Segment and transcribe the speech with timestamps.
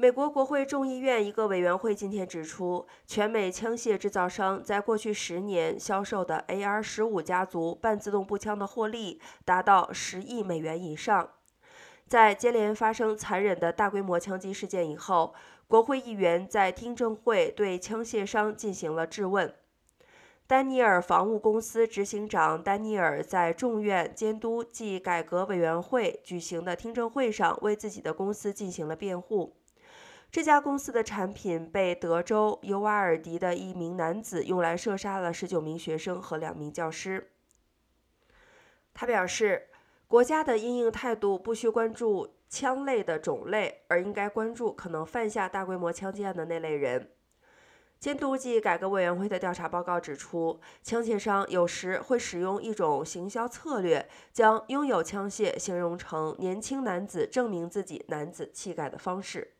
[0.00, 11.30] 美国国会众议院一个委员会今天指出，全美枪械制造商在过去十年销售的 AR-15 家族半自动步枪的获利达到十亿美元以上。
[12.06, 15.34] 在接连发生残忍的大规模枪击事件以后，
[15.66, 19.52] 国会议员在听证会对枪械商进行了质问。
[20.46, 29.56] 丹尼尔防务公司执行长丹尼尔在众院监督暨改革委员会举行的听证会上为自己的公司进行了辩护。
[30.30, 37.30] 这家公司的产品被德州尤瓦尔迪的一名男子用来射杀了十九名学生和两名教师。
[38.92, 39.68] 他表示，
[40.06, 47.10] 国家的应应态度不需关注枪类的种类，而应该关注可能犯下大规模枪击案的那类人。
[47.98, 59.54] 监督暨改革委员会的调查报告指出，枪械商有时会使用一种行销策略，将拥有枪械形容成年轻男子证明自己男子气概的方式。